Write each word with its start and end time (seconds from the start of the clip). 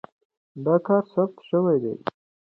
دا 0.65 0.75
کار 0.85 1.03
ثبت 1.13 1.37
شوی 1.49 1.77
دی. 1.83 1.93